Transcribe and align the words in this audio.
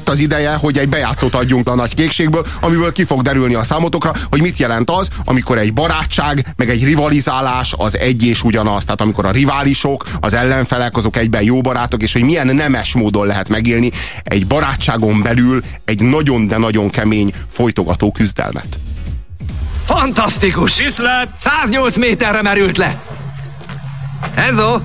itt 0.00 0.08
az 0.08 0.18
ideje, 0.18 0.54
hogy 0.54 0.78
egy 0.78 0.88
bejátszót 0.88 1.34
adjunk 1.34 1.68
a 1.68 1.74
nagy 1.74 1.94
kékségből, 1.94 2.44
amiből 2.60 2.92
ki 2.92 3.04
fog 3.04 3.22
derülni 3.22 3.54
a 3.54 3.62
számotokra, 3.62 4.12
hogy 4.30 4.40
mit 4.40 4.56
jelent 4.56 4.90
az, 4.90 5.08
amikor 5.24 5.58
egy 5.58 5.72
barátság, 5.72 6.46
meg 6.56 6.70
egy 6.70 6.84
rivalizálás 6.84 7.74
az 7.76 7.98
egy 7.98 8.22
és 8.22 8.42
ugyanaz. 8.42 8.84
Tehát 8.84 9.00
amikor 9.00 9.26
a 9.26 9.30
riválisok, 9.30 10.04
az 10.20 10.34
ellenfelek, 10.34 10.96
azok 10.96 11.16
egyben 11.16 11.42
jó 11.42 11.60
barátok, 11.60 12.02
és 12.02 12.12
hogy 12.12 12.22
milyen 12.22 12.46
nemes 12.46 12.94
módon 12.94 13.26
lehet 13.26 13.48
megélni 13.48 13.90
egy 14.22 14.46
barátságon 14.46 15.22
belül 15.22 15.62
egy 15.84 16.00
nagyon, 16.00 16.46
de 16.46 16.56
nagyon 16.56 16.90
kemény 16.90 17.32
folytogató 17.48 18.12
küzdelmet. 18.12 18.78
Fantasztikus! 19.84 20.78
Viszlát! 20.78 21.28
108 21.38 21.96
méterre 21.96 22.42
merült 22.42 22.76
le! 22.76 23.02
Enzo! 24.34 24.80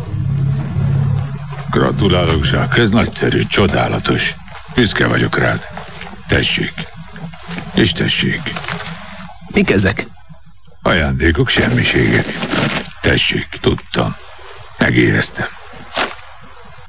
Gratulálok, 1.71 2.45
Zsák, 2.45 2.77
ez 2.77 2.89
nagyszerű, 2.89 3.43
csodálatos. 3.43 4.35
Büszke 4.75 5.07
vagyok 5.07 5.37
rád. 5.37 5.67
Tessék. 6.27 6.73
És 7.73 7.91
tessék. 7.91 8.41
Mik 9.47 9.71
ezek? 9.71 10.07
Ajándékok 10.81 11.49
semmiségek. 11.49 12.25
Tessék, 13.01 13.47
tudtam. 13.61 14.15
Megéreztem. 14.77 15.47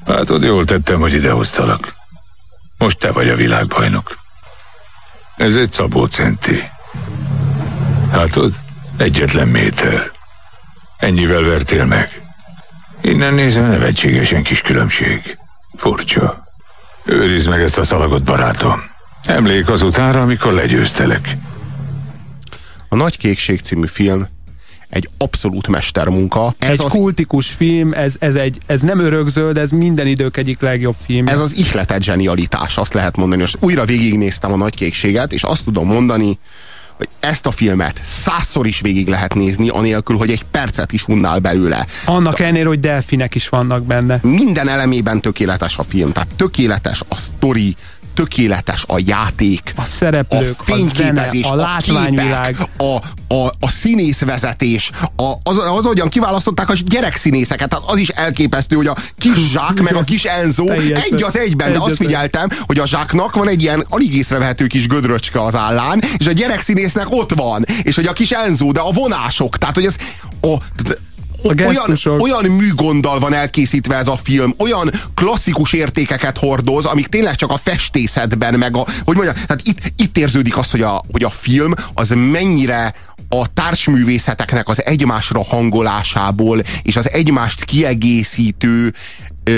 Látod, 0.05 0.45
jól 0.45 0.65
tettem, 0.65 1.01
hogy 1.01 1.15
idehoztalak. 1.15 1.95
Most 2.79 2.99
te 2.99 3.13
vagy 3.13 3.29
a 3.29 3.37
világbajnok. 3.37 4.19
Ez 5.37 5.57
egy 5.57 5.73
Szabó 5.73 6.07
Centi. 6.07 6.63
Látod? 8.13 8.55
Egyetlen 8.99 9.49
méter. 9.49 10.11
Ennyivel 10.97 11.43
vertél 11.43 11.85
meg. 11.85 12.23
Innen 13.01 13.35
nézve 13.35 13.67
nevetségesen 13.67 14.43
kis 14.43 14.61
különbség. 14.61 15.39
Furcsa. 15.77 16.42
Őrizd 17.05 17.49
meg 17.49 17.63
ezt 17.63 17.79
a 17.79 17.83
szalagot, 17.83 18.23
barátom. 18.23 18.83
Emlék 19.23 19.69
azutára, 19.69 20.23
amikor 20.23 20.53
legyőztelek. 20.53 21.37
A 22.89 22.97
Nagy 22.97 23.19
Kékség 23.19 23.61
című 23.61 23.87
film 23.87 24.29
egy 24.89 25.09
abszolút 25.19 25.69
mestermunka. 25.69 26.55
Ez 26.59 26.71
egy 26.71 26.85
az 26.85 26.91
kultikus 26.91 27.51
film, 27.51 27.93
ez, 27.93 28.15
ez, 28.19 28.35
egy, 28.35 28.59
ez 28.67 28.81
nem 28.81 28.99
örökzöld, 28.99 29.59
ez 29.59 29.71
minden 29.71 30.07
idők 30.07 30.37
egyik 30.37 30.61
legjobb 30.61 30.95
film. 31.05 31.27
Ez 31.27 31.41
az 31.41 31.57
ihletet 31.57 32.03
zsenialitás, 32.03 32.77
azt 32.77 32.95
lehet 32.95 33.17
mondani. 33.17 33.41
Most 33.41 33.57
újra 33.61 33.85
végignéztem 33.85 34.53
a 34.53 34.57
Nagy 34.57 34.75
Kékséget, 34.75 35.33
és 35.33 35.43
azt 35.43 35.65
tudom 35.65 35.87
mondani, 35.87 36.39
hogy 37.03 37.31
ezt 37.31 37.47
a 37.47 37.51
filmet 37.51 38.01
százszor 38.03 38.67
is 38.67 38.81
végig 38.81 39.09
lehet 39.09 39.35
nézni, 39.35 39.69
anélkül, 39.69 40.17
hogy 40.17 40.31
egy 40.31 40.45
percet 40.51 40.93
is 40.93 41.09
unnál 41.09 41.39
belőle. 41.39 41.87
Annak 42.05 42.41
ellenére, 42.41 42.69
hogy 42.69 42.81
delfinek 42.81 43.35
is 43.35 43.49
vannak 43.49 43.85
benne. 43.85 44.19
Minden 44.23 44.69
elemében 44.69 45.21
tökéletes 45.21 45.79
a 45.79 45.83
film, 45.83 46.13
tehát 46.13 46.35
tökéletes 46.37 47.03
a 47.09 47.17
sztori, 47.17 47.77
tökéletes 48.15 48.85
a 48.87 48.97
játék, 49.07 49.73
a 49.77 49.83
szereplők, 49.83 50.55
a 50.59 50.63
fényképezés, 50.63 51.45
a, 51.45 51.49
zene, 51.49 51.63
a 51.63 51.67
látványvilág, 51.67 52.57
a, 52.77 52.97
a, 53.35 53.53
a 53.61 53.69
színészvezetés, 53.69 54.91
a, 55.17 55.33
az, 55.43 55.59
az, 55.59 55.85
ahogyan 55.85 56.09
kiválasztották 56.09 56.69
a 56.69 56.75
gyerekszínészeket, 56.85 57.69
tehát 57.69 57.85
az 57.91 57.99
is 57.99 58.09
elképesztő, 58.09 58.77
hogy 58.77 58.87
a 58.87 58.97
kis 59.19 59.51
zsák 59.51 59.81
meg 59.81 59.95
a 59.95 60.03
kis 60.05 60.25
Enzo 60.25 60.65
Teljesen. 60.65 61.05
egy 61.11 61.23
az 61.23 61.39
egyben, 61.39 61.73
de 61.73 61.79
azt 61.79 61.97
figyeltem, 61.97 62.49
hogy 62.61 62.79
a 62.79 62.87
zsáknak 62.87 63.35
van 63.35 63.49
egy 63.49 63.63
ilyen 63.63 63.87
alig 63.89 64.15
észrevehető 64.15 64.67
kis 64.67 64.87
gödröcske 64.87 65.43
az 65.43 65.55
állán, 65.55 66.03
és 66.17 66.27
a 66.27 66.33
gyerekszínésznek 66.33 67.11
ott 67.11 67.33
van, 67.35 67.65
és 67.83 67.95
hogy 67.95 68.07
a 68.07 68.13
kis 68.13 68.31
Enzo, 68.31 68.73
de 68.73 68.81
a 68.81 68.93
vonások, 68.93 69.59
tehát 69.59 69.75
hogy 69.75 69.87
ez 69.87 69.97
a, 70.41 70.57
olyan, 71.43 71.99
olyan 72.19 72.45
műgonddal 72.45 73.19
van 73.19 73.33
elkészítve 73.33 73.97
ez 73.97 74.09
a 74.09 74.19
film, 74.23 74.55
olyan 74.59 74.91
klasszikus 75.15 75.73
értékeket 75.73 76.39
hordoz, 76.39 76.85
amik 76.85 77.07
tényleg 77.07 77.37
csak 77.37 77.51
a 77.51 77.61
festészetben, 77.63 78.55
meg 78.55 78.77
a, 78.77 78.87
hogy 79.05 79.17
mondjam, 79.17 79.35
tehát 79.35 79.61
itt, 79.65 79.93
itt 79.97 80.19
érződik 80.19 80.57
az, 80.57 80.71
hogy 80.71 80.83
a, 80.83 81.03
hogy 81.13 81.25
a 81.25 81.31
film 81.31 81.75
az 81.95 82.09
mennyire 82.09 82.95
a 83.29 83.53
társművészeteknek 83.53 84.69
az 84.69 84.85
egymásra 84.85 85.45
hangolásából 85.45 86.63
és 86.83 86.97
az 86.97 87.11
egymást 87.11 87.65
kiegészítő 87.65 88.93
ö, 89.45 89.57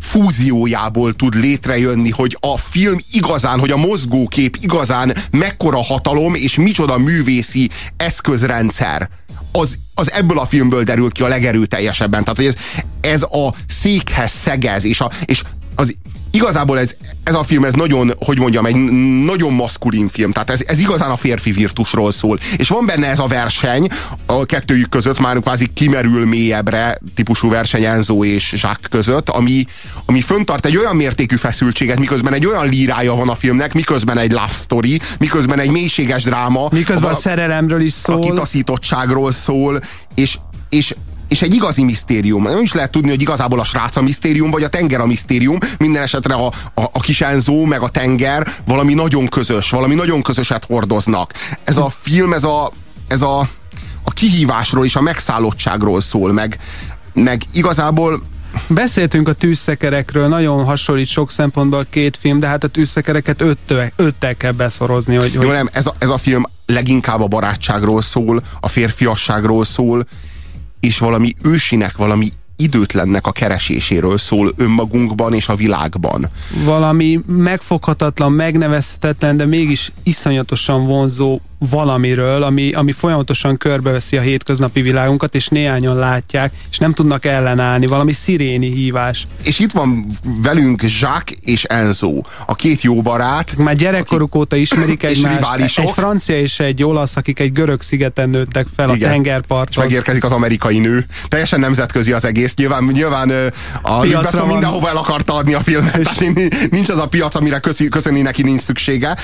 fúziójából 0.00 1.14
tud 1.14 1.34
létrejönni, 1.34 2.10
hogy 2.10 2.36
a 2.40 2.58
film 2.58 2.98
igazán, 3.12 3.58
hogy 3.58 3.70
a 3.70 3.76
mozgókép 3.76 4.56
igazán 4.60 5.16
mekkora 5.30 5.82
hatalom 5.82 6.34
és 6.34 6.56
micsoda 6.56 6.98
művészi 6.98 7.70
eszközrendszer. 7.96 9.08
Az, 9.52 9.78
az 9.94 10.12
ebből 10.12 10.38
a 10.38 10.46
filmből 10.46 10.84
derül 10.84 11.10
ki 11.10 11.22
a 11.22 11.28
legerőteljesebben. 11.28 12.24
Tehát, 12.24 12.36
hogy 12.36 12.46
ez, 12.46 12.56
ez 13.00 13.22
a 13.22 13.54
székhez 13.66 14.30
szegez, 14.30 14.84
és, 14.84 15.00
a, 15.00 15.10
és 15.24 15.42
az 15.74 15.94
igazából 16.34 16.78
ez, 16.78 16.96
ez 17.24 17.34
a 17.34 17.42
film, 17.42 17.64
ez 17.64 17.72
nagyon, 17.72 18.14
hogy 18.18 18.38
mondjam, 18.38 18.66
egy 18.66 18.76
nagyon 19.24 19.52
maszkulin 19.52 20.08
film, 20.08 20.32
tehát 20.32 20.50
ez, 20.50 20.62
ez 20.66 20.78
igazán 20.78 21.10
a 21.10 21.16
férfi 21.16 21.50
virtusról 21.50 22.10
szól. 22.10 22.38
És 22.56 22.68
van 22.68 22.86
benne 22.86 23.06
ez 23.06 23.18
a 23.18 23.26
verseny 23.26 23.88
a 24.26 24.46
kettőjük 24.46 24.88
között, 24.88 25.20
már 25.20 25.40
kvázi 25.40 25.66
kimerül 25.74 26.26
mélyebbre 26.26 26.98
típusú 27.14 27.48
verseny 27.48 27.84
Enzo 27.84 28.24
és 28.24 28.52
Jacques 28.52 28.88
között, 28.90 29.28
ami, 29.28 29.64
ami 30.04 30.20
föntart 30.20 30.66
egy 30.66 30.76
olyan 30.76 30.96
mértékű 30.96 31.36
feszültséget, 31.36 31.98
miközben 31.98 32.32
egy 32.32 32.46
olyan 32.46 32.68
lírája 32.68 33.14
van 33.14 33.28
a 33.28 33.34
filmnek, 33.34 33.72
miközben 33.72 34.18
egy 34.18 34.32
love 34.32 34.52
story, 34.52 35.00
miközben 35.18 35.58
egy 35.58 35.70
mélységes 35.70 36.22
dráma. 36.22 36.68
Miközben 36.70 37.10
a, 37.10 37.12
a 37.12 37.16
szerelemről 37.16 37.80
is 37.80 37.92
szól. 37.92 38.16
A 38.16 38.18
kitaszítottságról 38.18 39.32
szól, 39.32 39.80
és, 40.14 40.38
és 40.68 40.94
és 41.28 41.42
egy 41.42 41.54
igazi 41.54 41.84
misztérium. 41.84 42.42
Nem 42.42 42.62
is 42.62 42.72
lehet 42.72 42.90
tudni, 42.90 43.08
hogy 43.08 43.20
igazából 43.20 43.60
a 43.60 43.64
srác 43.64 43.96
a 43.96 44.02
misztérium, 44.02 44.50
vagy 44.50 44.62
a 44.62 44.68
tenger 44.68 45.00
a 45.00 45.06
misztérium. 45.06 45.58
Minden 45.78 46.02
esetre 46.02 46.34
a, 46.34 46.46
a, 46.74 46.82
a 46.92 47.00
kis 47.00 47.20
Enzo, 47.20 47.64
meg 47.64 47.82
a 47.82 47.88
tenger 47.88 48.48
valami 48.66 48.94
nagyon 48.94 49.26
közös, 49.26 49.70
valami 49.70 49.94
nagyon 49.94 50.22
közöset 50.22 50.64
hordoznak. 50.64 51.32
Ez 51.64 51.76
a 51.76 51.92
film, 52.00 52.32
ez 52.32 52.44
a, 52.44 52.72
ez 53.08 53.22
a, 53.22 53.38
a 54.04 54.10
kihívásról 54.10 54.84
és 54.84 54.96
a 54.96 55.00
megszállottságról 55.00 56.00
szól, 56.00 56.32
meg, 56.32 56.58
meg 57.12 57.42
igazából 57.52 58.22
Beszéltünk 58.66 59.28
a 59.28 59.32
tűzszekerekről, 59.32 60.28
nagyon 60.28 60.64
hasonlít 60.64 61.06
sok 61.06 61.30
szempontból 61.30 61.78
a 61.78 61.86
két 61.90 62.16
film, 62.16 62.40
de 62.40 62.46
hát 62.46 62.64
a 62.64 62.68
tűzszekereket 62.68 63.40
öttel, 63.40 63.92
öttel 63.96 64.34
kell 64.34 64.52
beszorozni. 64.52 65.14
Hogy, 65.14 65.32
Jó, 65.32 65.40
hogy... 65.40 65.48
nem, 65.48 65.68
ez 65.72 65.86
a, 65.86 65.92
ez 65.98 66.08
a 66.08 66.18
film 66.18 66.42
leginkább 66.66 67.20
a 67.20 67.26
barátságról 67.26 68.02
szól, 68.02 68.42
a 68.60 68.68
férfiasságról 68.68 69.64
szól, 69.64 70.04
és 70.84 70.98
valami 70.98 71.34
ősinek, 71.42 71.96
valami 71.96 72.32
időtlennek 72.56 73.26
a 73.26 73.32
kereséséről 73.32 74.18
szól 74.18 74.52
önmagunkban 74.56 75.34
és 75.34 75.48
a 75.48 75.54
világban. 75.54 76.26
Valami 76.64 77.20
megfoghatatlan, 77.26 78.32
megnevezhetetlen, 78.32 79.36
de 79.36 79.46
mégis 79.46 79.92
iszonyatosan 80.02 80.86
vonzó 80.86 81.40
valamiről, 81.68 82.42
ami, 82.42 82.72
ami 82.72 82.92
folyamatosan 82.92 83.56
körbeveszi 83.56 84.16
a 84.16 84.20
hétköznapi 84.20 84.80
világunkat, 84.82 85.34
és 85.34 85.48
néhányan 85.48 85.96
látják, 85.96 86.52
és 86.70 86.78
nem 86.78 86.92
tudnak 86.92 87.24
ellenállni, 87.24 87.86
valami 87.86 88.12
sziréni 88.12 88.72
hívás. 88.72 89.26
És 89.42 89.58
itt 89.58 89.72
van 89.72 90.06
velünk 90.42 90.82
Jacques 90.82 91.38
és 91.40 91.64
Enzo, 91.64 92.22
a 92.46 92.54
két 92.54 92.82
jó 92.82 93.02
barát. 93.02 93.56
Már 93.56 93.76
gyerekkoruk 93.76 94.34
óta 94.34 94.56
ismerik 94.56 95.02
egymást. 95.02 95.78
Egy 95.78 95.90
francia 95.90 96.38
és 96.40 96.60
egy 96.60 96.84
olasz, 96.84 97.16
akik 97.16 97.38
egy 97.38 97.52
görög 97.52 97.82
szigeten 97.82 98.28
nőttek 98.30 98.66
fel 98.76 98.94
Igen. 98.94 99.08
a 99.08 99.12
tengerparton. 99.12 99.68
És 99.70 99.76
megérkezik 99.76 100.24
az 100.24 100.32
amerikai 100.32 100.78
nő. 100.78 101.06
Teljesen 101.28 101.60
nemzetközi 101.60 102.12
az 102.12 102.24
egész. 102.24 102.54
Nyilván, 102.54 102.84
nyilván 102.84 103.32
a 103.82 104.00
Piacra 104.00 104.46
mindenhova 104.46 104.88
el 104.88 104.96
akarta 104.96 105.34
adni 105.34 105.54
a 105.54 105.60
filmet. 105.60 105.92
Tehát 106.02 106.70
nincs 106.70 106.88
az 106.88 106.98
a 106.98 107.06
piac, 107.06 107.34
amire 107.34 107.60
köszöni 107.90 108.20
neki 108.20 108.42
nincs 108.42 108.60
szüksége. 108.60 109.16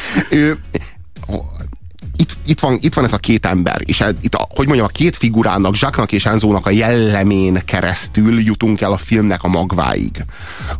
Itt, 2.20 2.36
itt, 2.46 2.60
van, 2.60 2.78
itt 2.80 2.94
van 2.94 3.04
ez 3.04 3.12
a 3.12 3.18
két 3.18 3.46
ember, 3.46 3.80
és 3.84 4.04
itt, 4.20 4.34
a, 4.34 4.48
hogy 4.54 4.66
mondjam, 4.66 4.86
a 4.86 4.96
két 4.96 5.16
figurának, 5.16 5.74
Zsáknak 5.74 6.12
és 6.12 6.26
Enzónak 6.26 6.66
a 6.66 6.70
jellemén 6.70 7.62
keresztül 7.64 8.40
jutunk 8.40 8.80
el 8.80 8.92
a 8.92 8.96
filmnek 8.96 9.42
a 9.42 9.48
magváig. 9.48 10.24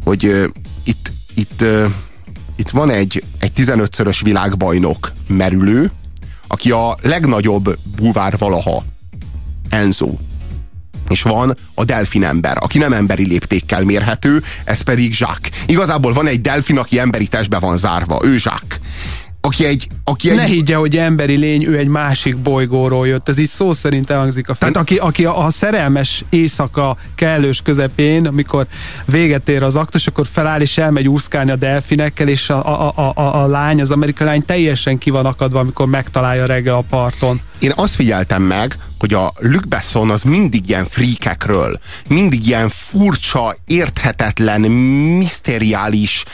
Hogy 0.04 0.24
uh, 0.24 0.44
itt, 0.84 1.12
itt, 1.34 1.62
uh, 1.62 1.90
itt 2.56 2.70
van 2.70 2.90
egy, 2.90 3.24
egy 3.38 3.52
15-szörös 3.56 4.20
világbajnok 4.22 5.12
merülő, 5.26 5.90
aki 6.46 6.70
a 6.70 6.96
legnagyobb 7.02 7.78
búvár 7.96 8.38
valaha, 8.38 8.82
Enzo. 9.68 10.14
És 11.08 11.22
van 11.22 11.56
a 11.74 11.84
delfin 11.84 12.24
ember, 12.24 12.56
aki 12.60 12.78
nem 12.78 12.92
emberi 12.92 13.26
léptékkel 13.26 13.84
mérhető, 13.84 14.42
ez 14.64 14.80
pedig 14.80 15.14
Jacques. 15.18 15.64
Igazából 15.66 16.12
van 16.12 16.26
egy 16.26 16.40
delfin, 16.40 16.78
aki 16.78 16.98
emberi 16.98 17.26
testbe 17.26 17.58
van 17.58 17.76
zárva, 17.76 18.20
ő 18.24 18.32
Jacques 18.32 18.80
aki 19.40 19.64
egy... 19.64 19.88
Aki 20.04 20.30
egy... 20.30 20.36
Ne 20.36 20.44
higgye, 20.44 20.76
hogy 20.76 20.96
emberi 20.96 21.36
lény, 21.36 21.64
ő 21.64 21.78
egy 21.78 21.88
másik 21.88 22.36
bolygóról 22.36 23.06
jött. 23.06 23.28
Ez 23.28 23.38
így 23.38 23.48
szó 23.48 23.72
szerint 23.72 24.10
elhangzik 24.10 24.48
a 24.48 24.54
film. 24.54 24.72
Tehát 24.72 24.88
aki, 24.88 24.96
aki 24.96 25.24
a, 25.24 25.44
a 25.44 25.50
szerelmes 25.50 26.24
éjszaka 26.28 26.96
kellős 27.14 27.62
közepén, 27.62 28.26
amikor 28.26 28.66
véget 29.04 29.48
ér 29.48 29.62
az 29.62 29.76
aktus, 29.76 30.06
akkor 30.06 30.26
feláll 30.32 30.60
és 30.60 30.78
elmegy 30.78 31.08
úszkálni 31.08 31.50
a 31.50 31.56
delfinekkel, 31.56 32.28
és 32.28 32.50
a, 32.50 32.86
a, 32.86 32.92
a, 32.94 33.12
a, 33.14 33.42
a 33.42 33.46
lány, 33.46 33.80
az 33.80 33.90
amerikai 33.90 34.26
lány 34.26 34.44
teljesen 34.44 34.98
ki 34.98 35.10
van 35.10 35.26
akadva, 35.26 35.58
amikor 35.58 35.86
megtalálja 35.86 36.46
reggel 36.46 36.74
a 36.74 36.84
parton. 36.90 37.40
Én 37.58 37.72
azt 37.74 37.94
figyeltem 37.94 38.42
meg, 38.42 38.78
hogy 38.98 39.14
a 39.14 39.32
Luc 39.38 39.66
Besson 39.66 40.10
az 40.10 40.22
mindig 40.22 40.68
ilyen 40.68 40.84
fríkekről, 40.84 41.78
mindig 42.08 42.46
ilyen 42.46 42.68
furcsa, 42.68 43.54
érthetetlen, 43.66 44.60
miszteriális 44.60 46.24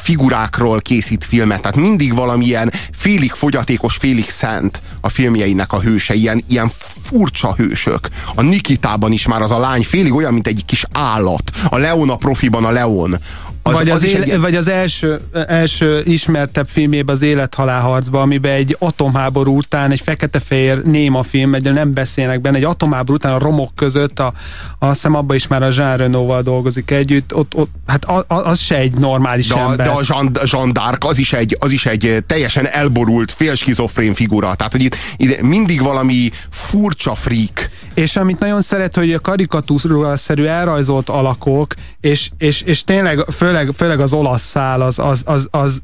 figurákról 0.00 0.80
készít 0.80 1.24
filmet, 1.24 1.60
tehát 1.60 1.76
mindig 1.76 2.14
valamilyen 2.14 2.72
félig 2.92 3.32
fogyatékos, 3.32 3.96
félig 3.96 4.30
szent 4.30 4.82
a 5.00 5.08
filmjeinek 5.08 5.72
a 5.72 5.80
hőse, 5.80 6.14
ilyen, 6.14 6.44
ilyen 6.48 6.70
furcsa 7.02 7.54
hősök. 7.54 8.08
A 8.34 8.42
Nikitában 8.42 9.12
is 9.12 9.26
már 9.26 9.42
az 9.42 9.50
a 9.50 9.58
lány 9.58 9.84
félig 9.84 10.14
olyan, 10.14 10.32
mint 10.32 10.46
egy 10.46 10.64
kis 10.64 10.84
állat. 10.92 11.50
A 11.68 11.76
Leona 11.76 12.16
profiban 12.16 12.64
a 12.64 12.70
Leon. 12.70 13.18
Az, 13.62 13.72
vagy, 13.72 13.88
az, 13.88 14.02
az 14.02 14.04
éle, 14.04 14.24
egy... 14.24 14.40
vagy 14.40 14.56
az 14.56 14.68
első, 14.68 15.20
első 15.46 16.02
ismertebb 16.04 16.68
filmjében 16.68 17.14
az 17.14 17.22
Élethalálharcban, 17.22 18.22
amiben 18.22 18.52
egy 18.52 18.76
atomháború 18.78 19.56
után, 19.56 19.90
egy 19.90 20.00
fekete-fehér 20.00 20.82
néma 20.82 21.22
film, 21.22 21.54
egy 21.54 21.72
nem 21.72 21.92
beszélnek 21.92 22.40
benne, 22.40 22.56
egy 22.56 22.64
atomháború 22.64 23.14
után 23.14 23.32
a 23.32 23.38
romok 23.38 23.74
között, 23.74 24.18
a, 24.18 24.32
azt 24.78 24.92
hiszem 24.92 25.14
abban 25.14 25.36
is 25.36 25.46
már 25.46 25.62
a 25.62 25.68
Jean 25.72 25.96
Reno-val 25.96 26.42
dolgozik 26.42 26.90
együtt, 26.90 27.34
ott, 27.34 27.54
ott, 27.54 27.70
hát 27.86 28.04
az, 28.04 28.24
az 28.26 28.58
se 28.60 28.76
egy 28.76 28.92
normális 28.92 29.46
de, 29.46 29.58
ember. 29.58 29.86
De 29.86 29.92
a 29.92 30.00
Jean, 30.08 30.30
Jean 30.44 30.72
d'Arc 30.74 31.06
az 31.06 31.18
is, 31.18 31.32
egy, 31.32 31.56
az 31.60 31.72
is 31.72 31.86
egy 31.86 32.24
teljesen 32.26 32.66
elborult, 32.66 33.32
félskizofrén 33.32 34.14
figura. 34.14 34.54
Tehát, 34.54 34.72
hogy 34.72 34.82
itt, 34.82 34.96
itt 35.16 35.40
mindig 35.40 35.82
valami 35.82 36.30
furcsa 36.50 37.14
freak. 37.14 37.70
És 37.94 38.16
amit 38.16 38.38
nagyon 38.38 38.62
szeret, 38.62 38.96
hogy 38.96 39.12
a 39.12 39.20
karikatúra-szerű 39.20 40.44
elrajzolt 40.44 41.08
alakok, 41.08 41.74
és, 42.00 42.30
és, 42.38 42.62
és 42.62 42.84
tényleg 42.84 43.24
főleg, 43.50 43.72
főleg 43.76 44.00
az 44.00 44.12
olasz 44.12 44.42
szál 44.42 44.80
az, 44.80 44.98
az, 44.98 45.22
az, 45.26 45.48
az 45.50 45.80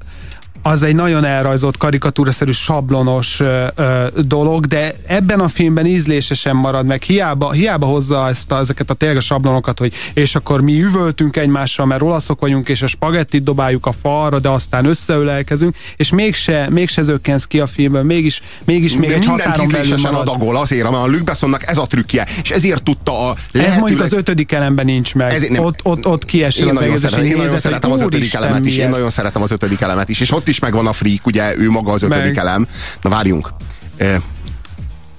az 0.71 0.83
egy 0.83 0.95
nagyon 0.95 1.25
elrajzolt, 1.25 1.77
karikatúraszerű, 1.77 2.51
sablonos 2.51 3.41
ö, 3.41 3.67
ö, 3.75 4.07
dolog, 4.17 4.67
de 4.67 4.95
ebben 5.07 5.41
a 5.41 5.49
filmben 5.49 5.87
ízlésesen 5.87 6.57
marad 6.57 6.87
meg. 6.87 7.03
Hiába, 7.03 7.53
hiába 7.53 7.87
hozza 7.87 8.29
ezt 8.29 8.53
a, 8.53 8.59
ezeket 8.59 8.91
a 8.91 8.95
tényleg 8.95 9.17
a 9.17 9.21
sablonokat, 9.21 9.79
hogy 9.79 9.95
és 10.15 10.35
akkor 10.35 10.61
mi 10.61 10.83
üvöltünk 10.83 11.37
egymással, 11.37 11.87
mert 11.87 12.03
olaszok 12.03 12.41
vagyunk, 12.41 12.69
és 12.69 12.83
a 12.83 12.87
spagettit 12.87 13.43
dobáljuk 13.43 13.87
a 13.87 13.93
falra, 14.03 14.39
de 14.39 14.49
aztán 14.49 14.85
összeölelkezünk, 14.85 15.77
és 15.97 16.11
mégse, 16.11 16.67
mégse 16.71 17.03
zökkensz 17.03 17.45
ki 17.45 17.61
a 17.61 17.67
filmben, 17.67 18.07
mégis, 18.07 18.43
mégis 18.65 18.97
még 18.97 19.11
egy 19.11 19.27
határon 19.27 19.69
belül 19.69 19.97
marad. 20.03 20.21
adagol 20.21 20.57
azért, 20.57 20.91
mert 20.91 21.03
a 21.03 21.07
Luc 21.07 21.25
Bessonnak 21.25 21.67
ez 21.67 21.79
a 21.79 21.87
trükkje, 21.87 22.27
és 22.43 22.51
ezért 22.51 22.83
tudta 22.83 23.29
a 23.29 23.35
lehetőleg... 23.53 23.77
Ez 23.77 23.81
mondjuk 23.81 24.01
az 24.01 24.13
ötödik 24.13 24.53
elemben 24.53 24.85
nincs 24.85 25.15
meg. 25.15 25.33
Ez, 25.33 25.43
nem, 25.49 25.65
ott, 25.65 25.81
ott, 25.83 26.07
ott 26.07 26.25
kiesel 26.25 26.69
az 26.69 26.81
egész, 26.81 27.01
szeretem, 27.01 27.25
én 27.25 27.37
nagyon 27.37 27.59
szeretem 27.59 27.93
az 27.93 28.03
ötödik 28.03 28.35
elemet 28.35 28.67
is, 28.67 28.77
én 28.77 28.89
nagyon 28.89 29.11
szeretem 29.11 29.43
az 29.43 29.51
ötödik 29.51 29.81
elemet 29.81 30.09
is, 30.09 30.21
és 30.21 30.33
ott 30.33 30.49
is 30.49 30.56
is 30.57 30.63
megvan 30.63 30.87
a 30.87 30.93
freak, 30.93 31.27
ugye 31.27 31.57
ő 31.57 31.71
maga 31.71 31.93
az 31.93 32.03
ötödik 32.03 32.35
Meg. 32.35 32.37
elem. 32.39 32.67
Na 33.03 33.11
várjunk. 33.11 33.53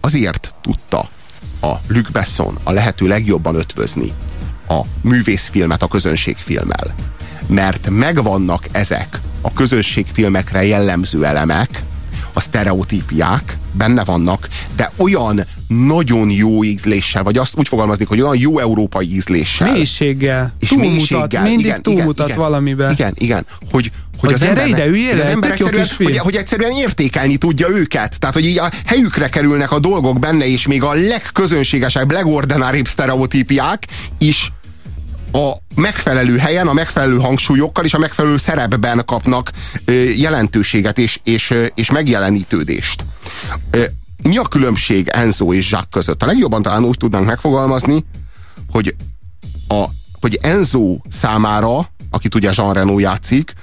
Azért 0.01 0.55
tudta 0.61 1.09
a 1.61 1.73
Luc 1.87 2.09
Besson 2.09 2.57
a 2.63 2.71
lehető 2.71 3.07
legjobban 3.07 3.55
ötvözni 3.55 4.13
a 4.67 4.81
művészfilmet 5.01 5.83
a 5.83 5.87
közönségfilmmel. 5.87 6.93
Mert 7.47 7.89
megvannak 7.89 8.67
ezek 8.71 9.19
a 9.41 9.53
közönségfilmekre 9.53 10.65
jellemző 10.65 11.25
elemek, 11.25 11.83
a 12.33 12.39
sztereotípiák 12.39 13.57
benne 13.71 14.03
vannak, 14.03 14.47
de 14.75 14.91
olyan 14.95 15.41
nagyon 15.67 16.29
jó 16.29 16.63
ízléssel, 16.63 17.23
vagy 17.23 17.37
azt 17.37 17.57
úgy 17.57 17.67
fogalmaznék, 17.67 18.07
hogy 18.07 18.21
olyan 18.21 18.37
jó 18.37 18.59
európai 18.59 19.13
ízléssel. 19.13 19.71
Mélységgel. 19.71 20.53
És 20.59 20.67
túlmutat, 20.67 20.95
mélységgel. 20.97 21.43
mindig 21.43 21.65
igen, 21.65 21.81
túlmutat 21.81 22.27
igen, 22.27 22.39
valamiben. 22.39 22.91
Igen, 22.91 23.13
igen, 23.17 23.45
hogy, 23.71 23.91
hogy, 24.17 24.33
az 24.33 24.41
ember, 24.41 24.67
ide, 24.67 24.85
üljél, 24.85 25.11
hogy 25.11 25.19
az 25.19 25.27
ember 25.27 25.51
egyszerűen, 25.51 25.87
hogy, 25.97 26.17
hogy 26.17 26.35
egyszerűen 26.35 26.71
értékelni 26.71 27.37
tudja 27.37 27.69
őket. 27.69 28.19
Tehát, 28.19 28.35
hogy 28.35 28.45
így 28.45 28.57
a 28.57 28.71
helyükre 28.85 29.29
kerülnek 29.29 29.71
a 29.71 29.79
dolgok 29.79 30.19
benne, 30.19 30.47
és 30.47 30.67
még 30.67 30.83
a 30.83 30.93
legközönségesebb, 30.93 32.11
legordináribb 32.11 32.87
sztereotípiák 32.87 33.87
is 34.17 34.51
a 35.31 35.53
megfelelő 35.75 36.37
helyen, 36.37 36.67
a 36.67 36.73
megfelelő 36.73 37.17
hangsúlyokkal 37.17 37.85
és 37.85 37.93
a 37.93 37.97
megfelelő 37.97 38.37
szerepben 38.37 39.03
kapnak 39.05 39.51
jelentőséget 40.15 40.97
és, 40.97 41.19
és, 41.23 41.53
és 41.75 41.91
megjelenítődést. 41.91 43.05
Mi 44.23 44.37
a 44.37 44.43
különbség 44.43 45.07
Enzo 45.07 45.53
és 45.53 45.71
Jacques 45.71 45.87
között? 45.91 46.23
A 46.23 46.25
legjobban 46.25 46.61
talán 46.61 46.83
úgy 46.83 46.97
tudnánk 46.97 47.25
megfogalmazni, 47.25 48.05
hogy, 48.71 48.95
a, 49.67 49.83
hogy 50.19 50.39
Enzo 50.41 50.97
számára, 51.09 51.89
akit 52.09 52.35
ugye 52.35 52.51
Jean 52.55 52.73
Reno 52.73 52.99
játszik, 52.99 53.53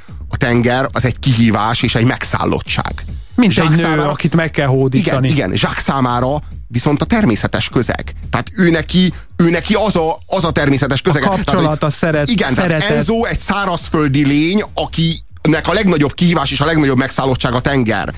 tenger 0.44 0.88
az 0.92 1.04
egy 1.04 1.18
kihívás 1.18 1.82
és 1.82 1.94
egy 1.94 2.04
megszállottság. 2.04 3.04
Mint 3.34 3.54
Jacques 3.54 3.78
egy 3.78 3.84
nő, 3.84 3.90
számára, 3.90 4.10
akit 4.10 4.34
meg 4.34 4.50
kell 4.50 4.66
hódítani. 4.66 5.28
Igen, 5.28 5.36
igen, 5.36 5.50
Jacques 5.50 5.82
számára 5.82 6.40
viszont 6.68 7.02
a 7.02 7.04
természetes 7.04 7.68
közeg. 7.68 8.12
Tehát 8.30 8.50
ő 8.56 8.70
neki, 8.70 9.12
ő 9.36 9.50
neki 9.50 9.74
az, 9.74 9.96
a, 9.96 10.16
az 10.26 10.44
a 10.44 10.50
természetes 10.50 11.00
közeg. 11.00 11.22
A 11.22 11.28
kapcsolat, 11.28 11.62
tehát, 11.62 11.82
a 11.82 11.90
szeret, 11.90 12.28
Igen, 12.28 12.54
szeretet. 12.54 12.78
tehát 12.78 12.96
Enzo 12.96 13.24
egy 13.24 13.38
szárazföldi 13.38 14.26
lény, 14.26 14.62
aki 14.74 15.22
nek 15.42 15.68
a 15.68 15.72
legnagyobb 15.72 16.14
kihívás 16.14 16.50
és 16.50 16.60
a 16.60 16.64
legnagyobb 16.64 16.98
megszállottság 16.98 17.52
a 17.52 17.60
tenger. 17.60 18.14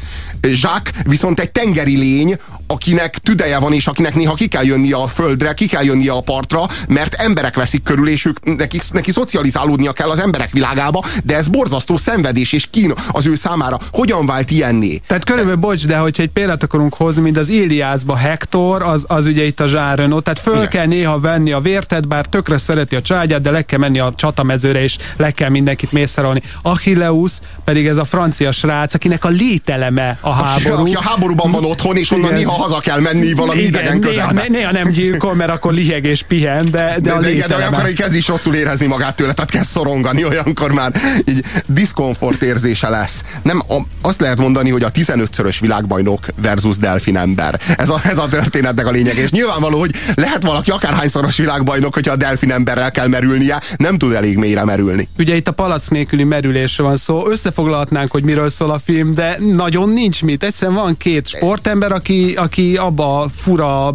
Jacques 0.51 1.03
viszont 1.05 1.41
egy 1.41 1.51
tengeri 1.51 1.97
lény, 1.97 2.37
akinek 2.67 3.19
tüdeje 3.19 3.59
van, 3.59 3.73
és 3.73 3.87
akinek 3.87 4.15
néha 4.15 4.35
ki 4.35 4.47
kell 4.47 4.65
jönnie 4.65 4.97
a 4.97 5.07
földre, 5.07 5.55
ki 5.55 5.67
kell 5.67 5.85
jönnie 5.85 6.13
a 6.13 6.21
partra, 6.21 6.63
mert 6.89 7.15
emberek 7.15 7.57
veszik 7.57 7.83
körül, 7.83 8.09
és 8.09 8.25
ők, 8.25 8.57
neki, 8.57 8.81
neki 8.93 9.11
szocializálódnia 9.11 9.93
kell 9.93 10.11
az 10.11 10.19
emberek 10.19 10.53
világába, 10.53 11.05
de 11.25 11.37
ez 11.37 11.49
borzasztó 11.49 11.97
szenvedés 11.97 12.53
és 12.53 12.67
kín 12.71 12.93
az 13.11 13.27
ő 13.27 13.35
számára. 13.35 13.79
Hogyan 13.93 14.27
vált 14.27 14.51
ilyenné? 14.51 15.01
Tehát 15.07 15.25
körülbelül, 15.25 15.61
bocs, 15.61 15.87
de 15.87 15.97
hogyha 15.97 16.23
egy 16.23 16.31
példát 16.31 16.63
akarunk 16.63 16.95
hozni, 16.95 17.23
mint 17.23 17.37
az 17.37 17.49
Iliászba 17.49 18.17
Hector, 18.17 18.83
az, 18.83 19.05
az 19.09 19.27
ugye 19.27 19.45
itt 19.45 19.61
a 19.61 19.67
zsárönó, 19.67 20.21
tehát 20.21 20.39
föl 20.39 20.55
Igen. 20.55 20.69
kell 20.69 20.87
néha 20.87 21.21
venni 21.21 21.53
a 21.53 21.61
vértet, 21.61 22.09
bár 22.09 22.27
tökre 22.27 22.59
szereti 22.59 22.97
a 22.97 23.03
családját, 23.03 23.41
de 23.41 23.51
le 23.51 23.63
kell 23.63 23.79
menni 23.79 23.99
a 23.99 24.13
csatamezőre, 24.17 24.83
és 24.83 24.97
le 25.17 25.31
kell 25.31 25.49
mindenkit 25.49 25.93
mészárolni. 25.93 26.43
Achilleus 26.63 27.33
pedig 27.65 27.87
ez 27.87 27.97
a 27.97 28.05
francia 28.05 28.53
srác, 28.53 28.95
akinek 28.95 29.25
a 29.25 29.29
lételeme 29.29 30.19
a 30.21 30.35
háború. 30.45 30.75
Aki, 30.75 30.95
aki 30.95 31.07
a 31.07 31.09
háborúban 31.09 31.51
van 31.51 31.65
otthon, 31.65 31.97
és 31.97 32.11
onnan 32.11 32.25
igen. 32.25 32.39
néha 32.39 32.53
haza 32.53 32.81
kell 32.81 33.01
menni 33.01 33.33
valami 33.33 33.59
igen, 33.59 33.69
idegen 33.69 34.01
közelbe. 34.01 34.33
Néha, 34.33 34.49
néha 34.49 34.73
nem 34.73 34.91
gyilkol, 34.91 35.35
mert 35.35 35.51
akkor 35.51 35.73
liheg 35.73 36.05
és 36.05 36.23
pihen, 36.23 36.65
de, 36.71 36.71
de, 36.71 36.99
de, 37.01 37.13
a 37.13 37.21
de, 37.21 37.33
igen, 37.33 37.49
de 37.49 37.57
olyankor 37.57 37.93
kezd 37.93 38.15
is 38.15 38.29
rosszul 38.29 38.55
érezni 38.55 38.87
magát 38.87 39.17
tőle, 39.17 39.33
tehát 39.33 39.51
kezd 39.51 39.71
szorongani, 39.71 40.25
olyankor 40.25 40.73
már 40.73 40.93
így 41.25 41.45
diszkomfort 41.67 42.43
érzése 42.43 42.89
lesz. 42.89 43.25
Nem, 43.43 43.63
a, 43.69 43.77
azt 44.03 44.21
lehet 44.21 44.39
mondani, 44.39 44.71
hogy 44.71 44.83
a 44.83 44.91
15-szörös 44.91 45.57
világbajnok 45.61 46.27
versus 46.43 46.77
delfin 46.77 47.17
ember. 47.17 47.61
Ez 47.77 47.89
a, 47.89 48.01
ez 48.05 48.19
a 48.19 48.29
történetnek 48.29 48.87
a 48.87 48.91
lényeg. 48.91 49.17
És 49.17 49.31
nyilvánvaló, 49.31 49.79
hogy 49.79 49.91
lehet 50.15 50.43
valaki 50.43 50.71
akárhányszoros 50.71 51.37
világbajnok, 51.37 51.95
hogyha 51.95 52.13
a 52.13 52.17
delfin 52.17 52.53
emberrel 52.53 52.91
kell 52.91 53.09
merülnie, 53.09 53.61
nem 53.77 53.99
tud 53.99 54.13
elég 54.13 54.37
mélyre 54.37 54.65
merülni. 54.65 55.09
Ugye 55.19 55.37
itt 55.37 55.49
a 55.49 55.53
palac 55.53 55.89
nélküli 55.89 56.25
merülésről 56.25 56.87
van 56.87 56.97
szó. 56.97 57.29
Összefoglalhatnánk, 57.29 58.11
hogy 58.11 58.23
miről 58.25 58.49
szól 58.49 58.71
a 58.71 58.79
film, 58.79 59.15
de 59.15 59.39
nagyon 59.41 59.89
nincs 59.89 60.16
mit. 60.23 60.43
Egyszerűen 60.43 60.77
van 60.77 60.97
két 60.97 61.27
sportember, 61.27 61.93
aki, 61.93 62.35
aki 62.37 62.77
abba 62.77 63.21
a 63.21 63.29
fura 63.37 63.91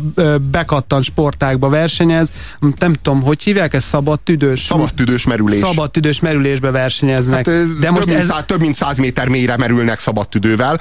bekattant 0.51 1.03
sportákba 1.03 1.69
versenyez. 1.69 2.31
Nem 2.79 2.93
tudom, 2.93 3.21
hogy 3.21 3.43
hívják 3.43 3.73
ezt 3.73 3.87
szabad 3.87 4.19
tüdős? 4.19 4.61
Szabad 4.63 4.93
tüdős 4.93 5.25
merülés. 5.25 5.59
Szabad 5.59 5.91
tüdős 5.91 6.19
merülésbe 6.19 6.71
versenyeznek. 6.71 7.47
Hát, 7.47 7.79
de 7.79 7.91
most 7.91 8.05
több, 8.05 8.13
ez... 8.13 8.17
mint 8.17 8.29
száz, 8.31 8.43
több 8.45 8.61
mint 8.61 8.75
száz 8.75 8.97
méter 8.97 9.27
mélyre 9.27 9.57
merülnek 9.57 9.99
szabad 9.99 10.29
tüdővel. 10.29 10.79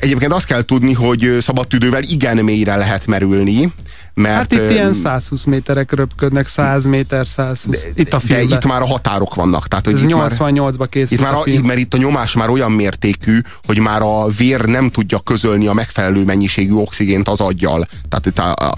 Egyébként 0.00 0.32
azt 0.32 0.46
kell 0.46 0.62
tudni, 0.62 0.92
hogy 0.92 1.36
szabad 1.40 1.66
tüdővel 1.66 2.02
igen 2.02 2.36
mélyre 2.36 2.76
lehet 2.76 3.06
merülni. 3.06 3.72
Mert, 4.14 4.36
hát 4.36 4.52
itt 4.52 4.70
ilyen 4.70 4.92
120 4.92 5.44
méterek 5.44 5.92
röpködnek, 5.92 6.48
100 6.48 6.84
méter, 6.84 7.26
120. 7.26 7.82
De, 7.82 7.88
itt 7.94 8.12
a 8.12 8.18
filmben. 8.18 8.48
De 8.48 8.54
itt 8.54 8.64
már 8.64 8.82
a 8.82 8.86
határok 8.86 9.34
vannak. 9.34 9.68
Tehát, 9.68 9.84
hogy 9.84 9.94
Ez 9.94 10.02
88-ba 10.06 10.86
készült 10.90 11.20
itt 11.20 11.26
már 11.26 11.34
a, 11.34 11.40
a 11.40 11.66
Mert 11.66 11.78
itt 11.78 11.94
a 11.94 11.96
nyomás 11.96 12.34
már 12.34 12.50
olyan 12.50 12.72
mértékű, 12.72 13.40
hogy 13.66 13.78
már 13.78 14.02
a 14.02 14.26
vér 14.26 14.64
nem 14.68 14.90
tudja 14.90 15.18
közölni 15.18 15.66
a 15.66 15.72
megfelelő 15.72 16.24
mennyiségű 16.24 16.72
oxigént 16.72 17.28
az 17.28 17.40
aggyal. 17.40 17.86
Tehát 18.08 18.26
itt 18.26 18.38
a, 18.38 18.52
a, 18.52 18.74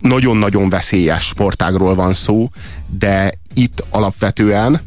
nagyon-nagyon 0.00 0.68
veszélyes 0.68 1.24
sportágról 1.24 1.94
van 1.94 2.12
szó, 2.12 2.48
de 2.98 3.32
itt 3.54 3.84
alapvetően 3.90 4.80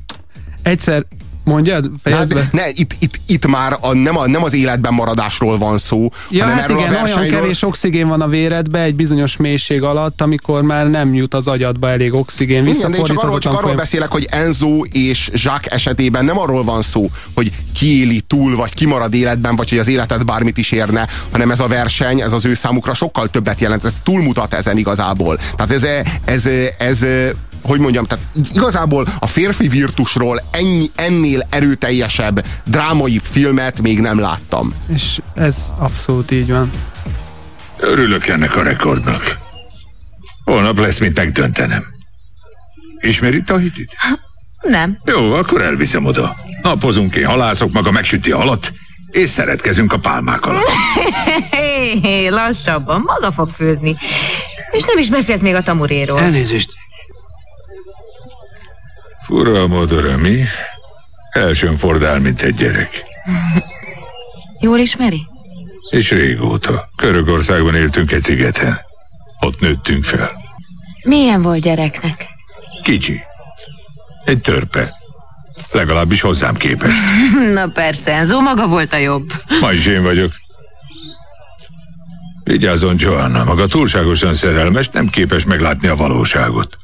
Egyszer 0.61 1.05
Mondjad, 1.45 1.89
fejezd 2.03 2.37
hát, 2.37 2.51
ne, 2.51 2.69
itt, 2.69 2.95
itt, 2.99 3.19
itt 3.27 3.47
már 3.47 3.77
a, 3.79 3.93
nem, 3.93 4.17
a, 4.17 4.27
nem 4.27 4.43
az 4.43 4.53
életben 4.53 4.93
maradásról 4.93 5.57
van 5.57 5.77
szó, 5.77 6.09
ja, 6.29 6.43
hanem 6.43 6.57
hát 6.57 6.69
igen, 6.69 6.83
a 6.83 6.91
versenyről... 6.91 7.29
olyan 7.29 7.41
kevés 7.41 7.63
oxigén 7.63 8.07
van 8.07 8.21
a 8.21 8.27
véredbe 8.27 8.81
egy 8.81 8.95
bizonyos 8.95 9.37
mélység 9.37 9.83
alatt, 9.83 10.21
amikor 10.21 10.61
már 10.61 10.89
nem 10.89 11.13
jut 11.13 11.33
az 11.33 11.47
agyadba 11.47 11.89
elég 11.89 12.13
oxigén. 12.13 12.67
Igen, 12.67 12.91
de 12.91 13.01
csak 13.01 13.23
arról, 13.23 13.39
csak 13.39 13.53
arról 13.53 13.75
beszélek, 13.75 14.09
hogy 14.09 14.27
Enzo 14.29 14.81
és 14.91 15.29
Jacques 15.33 15.73
esetében 15.73 16.25
nem 16.25 16.39
arról 16.39 16.63
van 16.63 16.81
szó, 16.81 17.09
hogy 17.33 17.51
kiéli 17.73 18.21
túl, 18.27 18.55
vagy 18.55 18.73
kimarad 18.73 19.13
életben, 19.13 19.55
vagy 19.55 19.69
hogy 19.69 19.77
az 19.77 19.87
életet 19.87 20.25
bármit 20.25 20.57
is 20.57 20.71
érne, 20.71 21.07
hanem 21.31 21.51
ez 21.51 21.59
a 21.59 21.67
verseny, 21.67 22.21
ez 22.21 22.31
az 22.31 22.45
ő 22.45 22.53
számukra 22.53 22.93
sokkal 22.93 23.29
többet 23.29 23.59
jelent, 23.59 23.85
ez 23.85 23.93
túlmutat 24.03 24.53
ezen 24.53 24.77
igazából. 24.77 25.39
Tehát 25.55 25.71
ez, 25.71 25.83
ez, 26.25 26.45
ez, 26.45 26.47
ez 26.77 27.05
hogy 27.65 27.79
mondjam, 27.79 28.05
tehát 28.05 28.25
igazából 28.53 29.07
a 29.19 29.27
férfi 29.27 29.67
virtusról 29.67 30.41
ennyi, 30.51 30.89
ennél 30.95 31.47
erőteljesebb, 31.49 32.45
drámai 32.65 33.21
filmet 33.23 33.81
még 33.81 33.99
nem 33.99 34.19
láttam. 34.19 34.73
És 34.93 35.21
ez 35.35 35.71
abszolút 35.77 36.31
így 36.31 36.51
van. 36.51 36.69
Örülök 37.77 38.27
ennek 38.27 38.55
a 38.55 38.63
rekordnak. 38.63 39.37
Holnap 40.43 40.79
lesz, 40.79 40.99
mint 40.99 41.15
megdöntenem. 41.17 41.83
Ismeri 42.99 43.41
Tahitit? 43.41 43.95
Nem. 44.61 44.97
Jó, 45.05 45.33
akkor 45.33 45.61
elviszem 45.61 46.05
oda. 46.05 46.35
Napozunk, 46.61 47.15
én 47.15 47.25
halászok, 47.25 47.71
maga 47.71 47.91
megsüti 47.91 48.31
a 48.31 48.37
halat, 48.37 48.73
és 49.11 49.29
szeretkezünk 49.29 49.93
a 49.93 49.99
pálmák 49.99 50.45
alatt. 50.45 50.69
Lassabban, 52.29 53.01
maga 53.05 53.31
fog 53.31 53.49
főzni. 53.49 53.95
És 54.71 54.83
nem 54.83 54.97
is 54.97 55.09
beszélt 55.09 55.41
még 55.41 55.55
a 55.55 55.63
tamuréról. 55.63 56.19
Elnézést. 56.19 56.73
Fura 59.25 59.61
a 59.61 59.67
modora, 59.67 60.17
mi? 60.17 60.43
Elsőn 61.29 61.77
fordál, 61.77 62.19
mint 62.19 62.41
egy 62.41 62.53
gyerek. 62.53 63.03
Jól 64.59 64.77
ismeri? 64.77 65.27
És 65.89 66.11
régóta. 66.11 66.89
Körögországban 66.95 67.75
éltünk 67.75 68.11
egy 68.11 68.23
szigeten. 68.23 68.79
Ott 69.39 69.59
nőttünk 69.59 70.03
fel. 70.03 70.31
Milyen 71.03 71.41
volt 71.41 71.61
gyereknek? 71.61 72.27
Kicsi. 72.83 73.21
Egy 74.25 74.41
törpe. 74.41 74.93
Legalábbis 75.71 76.21
hozzám 76.21 76.55
képest. 76.55 76.95
Na 77.53 77.67
persze, 77.67 78.11
Enzo 78.11 78.41
maga 78.41 78.67
volt 78.67 78.93
a 78.93 78.97
jobb. 78.97 79.31
Ma 79.61 79.71
is 79.71 79.85
én 79.85 80.03
vagyok. 80.03 80.31
Vigyázzon, 82.43 82.95
Joanna, 82.97 83.43
maga 83.43 83.67
túlságosan 83.67 84.33
szerelmes, 84.33 84.89
nem 84.89 85.07
képes 85.07 85.45
meglátni 85.45 85.87
a 85.87 85.95
valóságot. 85.95 86.77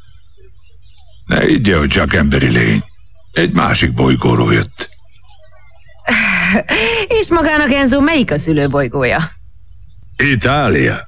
Ne 1.25 1.39
higgye, 1.39 1.77
hogy 1.77 1.89
csak 1.89 2.13
emberi 2.13 2.49
lény. 2.49 2.83
Egy 3.31 3.51
másik 3.51 3.93
bolygóról 3.93 4.53
jött. 4.53 4.89
És 7.19 7.29
magának 7.29 7.71
Enzo 7.71 8.01
melyik 8.01 8.31
a 8.31 8.37
szülőbolygója? 8.37 9.31
Itália. 10.17 11.07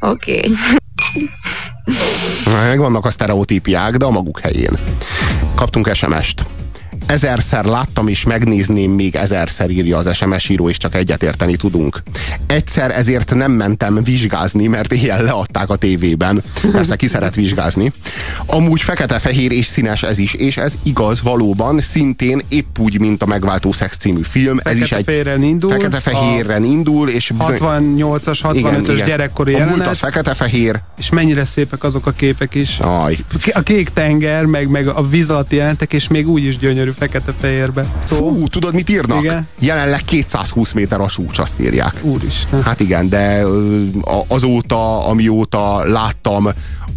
Oké. 0.00 0.40
Okay. 2.44 2.76
Vannak 2.76 3.04
a 3.04 3.10
sztereotípiák, 3.10 3.96
de 3.96 4.04
a 4.04 4.10
maguk 4.10 4.40
helyén. 4.40 4.78
Kaptunk 5.54 5.94
SMS-t 5.94 6.44
ezerszer 7.10 7.64
láttam 7.64 8.08
és 8.08 8.24
megnézném 8.24 8.90
még 8.90 9.16
ezerszer 9.16 9.70
írja 9.70 9.96
az 9.96 10.16
SMS 10.16 10.48
író, 10.48 10.68
és 10.68 10.76
csak 10.76 10.94
egyetérteni 10.94 11.56
tudunk. 11.56 12.02
Egyszer 12.46 12.90
ezért 12.90 13.34
nem 13.34 13.52
mentem 13.52 14.02
vizsgázni, 14.02 14.66
mert 14.66 14.92
éjjel 14.92 15.22
leadták 15.22 15.70
a 15.70 15.76
tévében. 15.76 16.42
Persze 16.72 16.96
ki 16.96 17.06
szeret 17.06 17.34
vizsgázni. 17.34 17.92
Amúgy 18.46 18.82
fekete-fehér 18.82 19.52
és 19.52 19.66
színes 19.66 20.02
ez 20.02 20.18
is, 20.18 20.34
és 20.34 20.56
ez 20.56 20.74
igaz 20.82 21.22
valóban, 21.22 21.80
szintén 21.80 22.40
épp 22.48 22.78
úgy, 22.78 23.00
mint 23.00 23.22
a 23.22 23.26
Megváltó 23.26 23.72
Szex 23.72 23.96
című 23.96 24.22
film. 24.22 24.58
ez 24.62 24.78
is 24.78 24.92
egy 24.92 25.42
indul. 25.42 25.70
Fekete-fehéren 25.70 26.64
indul, 26.64 27.08
és 27.08 27.32
68-as, 27.38 28.38
65-ös 28.42 29.02
gyerekkori 29.06 29.50
jelenet. 29.52 29.72
A 29.72 29.76
múlt 29.76 29.88
az 29.88 29.98
fekete-fehér. 29.98 30.80
És 30.98 31.10
mennyire 31.10 31.44
szépek 31.44 31.84
azok 31.84 32.06
a 32.06 32.10
képek 32.10 32.54
is. 32.54 32.78
Aj. 32.78 33.16
A 33.52 33.60
kék 33.60 33.88
tenger, 33.88 34.44
meg, 34.44 34.68
meg 34.68 34.88
a 34.88 35.08
víz 35.08 35.30
alatti 35.30 35.56
jelentek, 35.56 35.92
és 35.92 36.08
még 36.08 36.28
úgy 36.28 36.44
is 36.44 36.58
gyönyörű 36.58 36.90
fekete-fehérbe. 37.00 37.84
Fú, 38.04 38.46
tudod, 38.48 38.74
mit 38.74 38.90
írnak? 38.90 39.22
Igen? 39.22 39.48
Jelenleg 39.58 40.04
220 40.04 40.72
méter 40.72 41.00
a 41.00 41.08
súcs, 41.08 41.38
azt 41.38 41.60
írják. 41.60 41.94
Úristen. 42.02 42.62
Hát 42.62 42.80
igen, 42.80 43.08
de 43.08 43.42
azóta, 44.28 45.06
amióta 45.06 45.84
láttam 45.84 46.48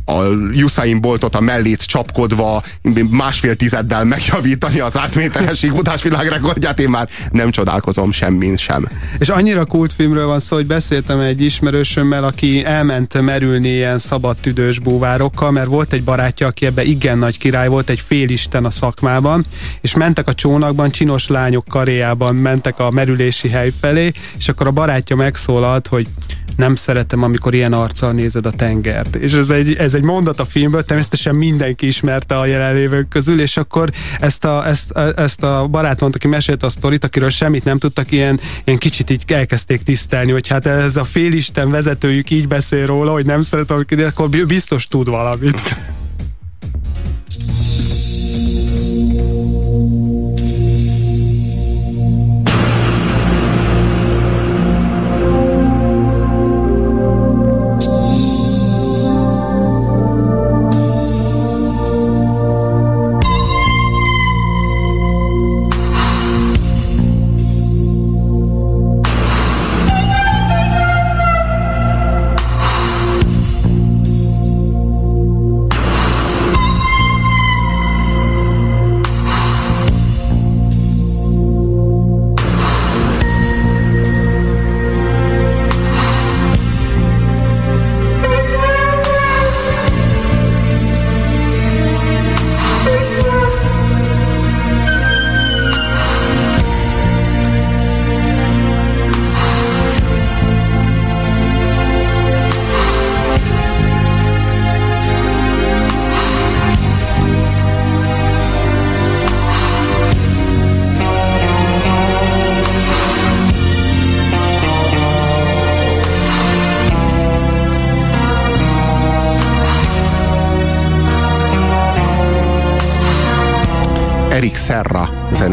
a 0.05 0.23
Usain 0.63 1.01
Boltot 1.01 1.35
a 1.35 1.39
mellét 1.39 1.85
csapkodva 1.85 2.63
másfél 3.09 3.55
tizeddel 3.55 4.03
megjavítani 4.03 4.79
az 4.79 4.91
100 4.91 5.15
méteres 5.15 5.65
világrekordját, 6.03 6.79
én 6.79 6.89
már 6.89 7.09
nem 7.31 7.51
csodálkozom 7.51 8.11
semmin 8.11 8.57
sem. 8.57 8.87
És 9.19 9.29
annyira 9.29 9.65
kultfilmről 9.65 10.25
van 10.25 10.39
szó, 10.39 10.55
hogy 10.55 10.65
beszéltem 10.65 11.19
egy 11.19 11.41
ismerősömmel, 11.41 12.23
aki 12.23 12.65
elment 12.65 13.21
merülni 13.21 13.67
ilyen 13.67 13.99
szabad 13.99 14.37
tüdős 14.37 14.79
búvárokkal, 14.79 15.51
mert 15.51 15.67
volt 15.67 15.93
egy 15.93 16.03
barátja, 16.03 16.47
aki 16.47 16.65
ebbe 16.65 16.83
igen 16.83 17.17
nagy 17.17 17.37
király 17.37 17.67
volt, 17.67 17.89
egy 17.89 17.99
félisten 17.99 18.65
a 18.65 18.69
szakmában, 18.69 19.45
és 19.81 19.92
mentek 19.95 20.27
a 20.27 20.33
csónakban, 20.33 20.89
csinos 20.89 21.27
lányok 21.27 21.65
karéjában 21.67 22.35
mentek 22.35 22.79
a 22.79 22.91
merülési 22.91 23.49
hely 23.49 23.71
felé, 23.81 24.11
és 24.37 24.49
akkor 24.49 24.67
a 24.67 24.71
barátja 24.71 25.15
megszólalt, 25.15 25.87
hogy 25.87 26.07
nem 26.55 26.75
szeretem, 26.75 27.23
amikor 27.23 27.53
ilyen 27.53 27.73
arccal 27.73 28.11
nézed 28.11 28.45
a 28.45 28.51
tengert. 28.51 29.15
És 29.15 29.33
ez 29.33 29.49
egy, 29.49 29.73
ez 29.73 29.93
egy 29.93 30.03
mondat 30.03 30.39
a 30.39 30.45
filmből, 30.45 30.83
természetesen 30.83 31.35
mindenki 31.35 31.87
ismerte 31.87 32.39
a 32.39 32.45
jelenlévők 32.45 33.07
közül, 33.07 33.41
és 33.41 33.57
akkor 33.57 33.89
ezt 34.19 34.45
a, 34.45 34.67
ezt, 34.67 34.91
ezt 35.15 35.43
a 35.43 35.67
barátomat, 35.67 36.15
aki 36.15 36.27
mesélte 36.27 36.65
a 36.65 36.69
sztorit, 36.69 37.03
akiről 37.03 37.29
semmit 37.29 37.63
nem 37.63 37.77
tudtak, 37.77 38.11
ilyen, 38.11 38.39
ilyen 38.63 38.79
kicsit 38.79 39.09
így 39.09 39.23
elkezdték 39.27 39.83
tisztelni, 39.83 40.31
hogy 40.31 40.47
hát 40.47 40.65
ez 40.65 40.95
a 40.95 41.03
félisten 41.03 41.71
vezetőjük 41.71 42.29
így 42.29 42.47
beszél 42.47 42.85
róla, 42.85 43.11
hogy 43.11 43.25
nem 43.25 43.41
szeretem, 43.41 43.85
akkor 44.05 44.29
biztos 44.29 44.87
tud 44.87 45.09
valamit. 45.09 45.75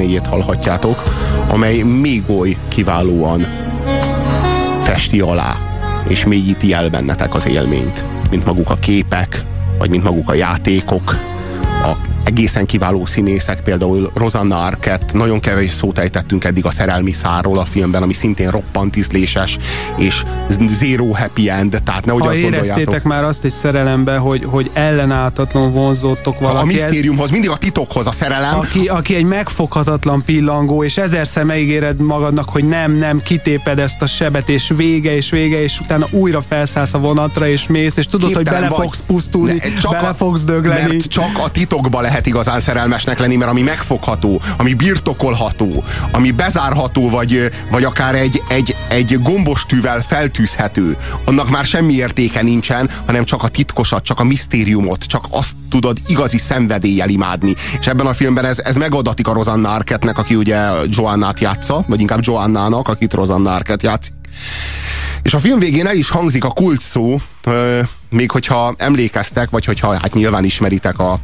Zenéjét 0.01 0.27
hallhatjátok, 0.27 1.03
amely 1.49 1.83
még 1.83 2.23
oly 2.27 2.57
kiválóan 2.69 3.47
festi 4.83 5.21
alá, 5.21 5.57
és 6.09 6.25
mélyíti 6.25 6.73
el 6.73 6.91
bennetek 6.91 7.35
az 7.35 7.49
élményt, 7.49 8.05
mint 8.31 8.45
maguk 8.45 8.71
a 8.71 8.75
képek, 8.75 9.45
vagy 9.79 9.91
mint 9.91 10.05
maguk 10.05 10.31
a 10.31 10.35
játékok, 10.35 11.17
egészen 12.31 12.67
kiváló 12.67 13.07
színészek, 13.07 13.63
például 13.63 14.11
Rosanna 14.15 14.65
Arquette, 14.65 15.19
nagyon 15.19 15.41
kevés 15.41 15.73
szót 15.73 15.99
ejtettünk 15.99 16.45
eddig 16.45 16.65
a 16.65 16.71
szerelmi 16.71 17.13
szárról 17.13 17.59
a 17.59 17.65
filmben, 17.65 18.03
ami 18.03 18.13
szintén 18.13 18.51
roppant 18.51 18.97
ízléses, 18.97 19.59
és 19.97 20.25
zero 20.69 21.13
happy 21.13 21.49
end, 21.49 21.81
tehát 21.85 22.05
nehogy 22.05 22.23
ha 22.23 22.29
azt 22.29 22.41
gondoljátok. 22.41 23.03
már 23.03 23.25
azt 23.25 23.45
egy 23.45 23.51
szerelembe, 23.51 24.17
hogy, 24.17 24.45
hogy 24.45 24.71
ellenállhatatlan 24.73 25.73
vonzódtok 25.73 26.41
valaki. 26.41 26.63
A 26.63 26.65
misztériumhoz, 26.65 27.31
mindig 27.31 27.51
a 27.51 27.57
titokhoz 27.57 28.07
a 28.07 28.13
szerelem. 28.13 28.59
Aki, 28.59 28.87
aki 28.87 29.15
egy 29.15 29.25
megfoghatatlan 29.25 30.23
pillangó, 30.25 30.85
és 30.85 30.99
ezerszer 30.99 31.45
megígéred 31.45 32.01
magadnak, 32.01 32.49
hogy 32.49 32.69
nem, 32.69 32.93
nem, 32.93 33.23
kitéped 33.23 33.79
ezt 33.79 34.03
a 34.03 34.07
sebet, 34.07 34.49
és 34.49 34.73
vége, 34.77 35.15
és 35.15 35.31
vége, 35.31 35.63
és 35.63 35.81
utána 35.81 36.07
újra 36.11 36.43
felszállsz 36.49 36.95
a 36.95 36.99
vonatra, 36.99 37.49
és 37.49 37.67
mész, 37.67 37.97
és 37.97 38.07
tudod, 38.07 38.27
Képtelen 38.27 38.53
hogy 38.53 38.69
bele 38.69 38.77
vagy. 38.77 38.87
fogsz 38.87 39.03
pusztulni, 39.07 39.53
ne, 39.53 39.81
csak 39.81 39.93
bele 39.93 40.09
a, 40.09 40.15
fogsz 40.15 40.43
dögleni. 40.45 40.81
Mert 40.81 41.09
csak 41.09 41.39
a 41.45 41.49
titokba 41.49 42.01
lehet 42.01 42.20
igazán 42.27 42.61
szerelmesnek 42.61 43.19
lenni, 43.19 43.37
mert 43.37 43.51
ami 43.51 43.63
megfogható, 43.63 44.41
ami 44.59 44.75
birtokolható, 44.75 45.85
ami 46.13 46.31
bezárható, 46.31 47.11
vagy, 47.11 47.51
vagy 47.71 47.85
akár 47.85 48.15
egy, 48.15 48.43
egy, 48.49 48.77
egy 48.89 49.23
gombostűvel 49.23 50.01
feltűzhető, 50.09 50.97
annak 51.25 51.51
már 51.51 51.65
semmi 51.65 51.93
értéke 51.93 52.43
nincsen, 52.43 52.91
hanem 53.07 53.25
csak 53.25 53.43
a 53.43 53.49
titkosat, 53.49 54.05
csak 54.05 54.21
a 54.21 54.25
misztériumot, 54.25 55.05
csak 55.05 55.25
azt 55.31 55.53
tudod 55.71 55.99
igazi 56.07 56.39
szenvedéllyel 56.39 57.09
imádni. 57.09 57.55
És 57.81 57.87
ebben 57.87 58.07
a 58.07 58.15
filmben 58.15 58.45
ez, 58.45 58.59
ez 58.59 58.77
megadatik 58.77 59.29
a 59.29 59.33
Rosanna 59.33 59.75
Arquette-nek, 59.75 60.19
aki 60.19 60.35
ugye 60.35 60.69
Joannát 60.87 61.41
játsza, 61.41 61.85
vagy 61.87 62.01
inkább 62.01 62.21
Joannának, 62.23 62.89
akit 62.89 63.15
Rosanna 63.15 63.55
Arquette 63.55 63.89
játszik. 63.89 64.15
És 65.23 65.35
a 65.35 65.39
film 65.39 65.59
végén 65.59 65.87
el 65.87 65.97
is 65.97 66.09
hangzik 66.09 66.45
a 66.45 66.51
kult 66.51 66.81
szó, 66.81 67.21
még 68.11 68.31
hogyha 68.31 68.75
emlékeztek, 68.77 69.51
vagy 69.51 69.65
hogyha 69.65 69.93
hát 69.93 70.15
nyilván 70.15 70.45
ismeritek 70.45 70.99
a 70.99 71.19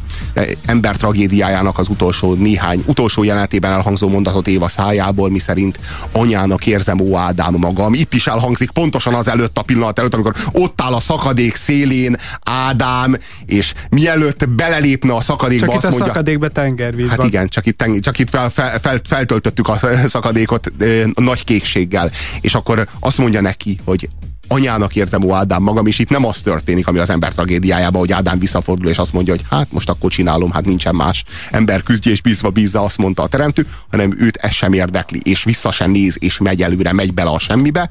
ember 0.67 0.97
tragédiájának 0.97 1.79
az 1.79 1.89
utolsó 1.89 2.35
néhány, 2.35 2.83
utolsó 2.87 3.23
jelenetében 3.23 3.73
elhangzó 3.73 4.09
mondatot 4.09 4.49
Éva 4.49 4.69
szájából, 4.69 5.31
mi 5.31 5.39
szerint 5.39 5.79
anyának 6.13 6.67
érzem, 6.67 7.01
ó 7.01 7.17
Ádám 7.17 7.55
magam. 7.55 7.95
Itt 7.95 8.15
is 8.15 8.27
elhangzik 8.27 8.71
pontosan 8.71 9.15
az 9.15 9.29
előtt 9.29 9.59
a 9.59 9.63
pillanat 9.63 9.99
előtt, 9.99 10.15
amikor 10.15 10.35
ott 10.53 10.81
áll 10.81 10.93
a 10.95 11.01
szakadék 11.01 11.57
szélén 11.57 12.17
Ádám, 12.43 13.17
és 13.47 13.75
mielőtt 13.91 14.49
belelépne 14.49 15.15
a 15.15 15.21
szakadékba, 15.21 15.67
csak 15.67 15.75
azt 15.75 15.85
itt 15.85 15.89
a 15.89 15.91
mondja, 15.91 16.13
szakadékbe 16.13 16.49
tengervíz 16.49 17.09
Hát 17.09 17.17
van. 17.17 17.27
igen, 17.27 17.49
csak 17.49 17.67
itt, 17.67 17.85
csak 18.01 18.19
itt 18.19 18.31
fel, 18.31 18.51
fel, 18.51 18.79
fel, 18.81 19.01
feltöltöttük 19.09 19.69
a 19.69 19.79
szakadékot 20.07 20.73
ö, 20.79 21.05
nagy 21.15 21.45
kékséggel, 21.45 22.11
és 22.41 22.55
akkor 22.55 22.89
azt 23.01 23.19
mondja 23.19 23.41
neki, 23.41 23.79
hogy 23.85 24.09
anyának 24.49 24.97
érzem, 24.97 25.25
ó 25.25 25.33
Ádám 25.33 25.63
magam, 25.63 25.87
és 25.87 25.99
itt 25.99 26.09
nem 26.09 26.25
az 26.25 26.41
történik, 26.41 26.87
ami 26.87 26.99
az 26.99 27.11
ember 27.11 27.33
tragédiájában, 27.33 28.01
hogy 28.01 28.13
Ádám 28.13 28.39
visszafordul, 28.39 28.89
és 28.89 28.99
azt 28.99 29.13
mondja, 29.13 29.35
hogy 29.35 29.45
hát 29.51 29.73
most 29.73 29.89
akkor 29.89 30.11
csinálom, 30.11 30.51
hát 30.51 30.65
nincsen 30.65 30.95
más. 30.95 31.25
Ember 31.51 31.83
küzdje 31.83 32.13
és 32.13 32.23
bízva 32.23 32.51
bízza, 32.51 32.83
azt 32.83 32.99
mondta 32.99 33.23
a 33.23 33.27
teremtő, 33.27 33.67
hanem 33.91 34.17
őt 34.19 34.37
ez 34.37 34.53
sem 34.53 34.73
érdekli, 34.73 35.21
és 35.25 35.45
vissza 35.45 35.71
sem 35.71 35.91
néz, 35.91 36.17
és 36.19 36.39
megy 36.39 36.63
előre, 36.63 36.93
megy 36.93 37.15
bele 37.15 37.31
a 37.31 37.39
semmibe. 37.39 37.91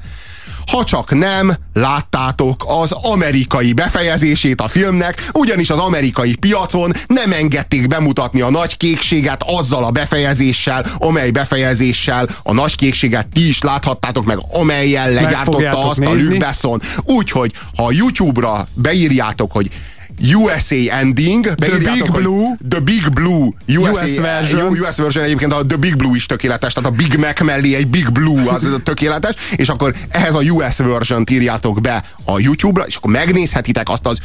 Ha 0.70 0.84
csak 0.84 1.18
nem 1.18 1.56
láttátok 1.72 2.64
az 2.66 2.92
amerikai 2.92 3.72
befejezését 3.72 4.60
a 4.60 4.68
filmnek, 4.68 5.28
ugyanis 5.32 5.70
az 5.70 5.78
amerikai 5.78 6.36
piacon 6.36 6.92
nem 7.06 7.32
engedték 7.32 7.86
bemutatni 7.86 8.40
a 8.40 8.50
nagy 8.50 8.76
kékséget 8.76 9.42
azzal 9.46 9.84
a 9.84 9.90
befejezéssel, 9.90 10.86
amely 10.98 11.30
befejezéssel 11.30 12.28
a 12.42 12.52
nagy 12.52 12.76
kékséget 12.76 13.26
ti 13.26 13.48
is 13.48 13.62
láthattátok 13.62 14.24
meg, 14.24 14.38
amelyen 14.52 15.12
legyártotta 15.12 15.88
azt 15.88 15.98
nézni. 15.98 16.14
a 16.14 16.24
Luke 16.24 16.38
Besson. 16.38 16.80
Úgyhogy, 17.04 17.52
ha 17.76 17.84
a 17.84 17.92
YouTube-ra 17.92 18.68
beírjátok, 18.74 19.52
hogy 19.52 19.70
USA 20.34 20.74
Ending, 20.98 21.44
The 21.54 21.76
Big 21.78 22.10
Blue. 22.12 22.56
The 22.68 22.80
Big 22.80 23.12
Blue 23.12 23.48
USA, 23.78 23.90
US 24.04 24.16
version. 24.18 24.78
US 24.80 24.96
version 24.96 25.24
egyébként 25.24 25.52
a 25.52 25.66
The 25.66 25.76
Big 25.76 25.96
Blue 25.96 26.14
is 26.16 26.26
tökéletes, 26.26 26.72
tehát 26.72 26.90
a 26.90 26.92
Big 26.94 27.16
Mac 27.18 27.40
mellé 27.42 27.74
egy 27.74 27.88
Big 27.88 28.10
Blue 28.12 28.50
az 28.52 28.68
tökéletes, 28.84 29.34
és 29.56 29.68
akkor 29.68 29.94
ehhez 30.08 30.34
a 30.34 30.40
US 30.40 30.76
version 30.76 31.24
írjátok 31.30 31.80
be 31.80 32.04
a 32.24 32.38
YouTube-ra, 32.40 32.84
és 32.86 32.96
akkor 32.96 33.10
megnézhetitek 33.10 33.88
azt 33.88 34.06
az 34.06 34.18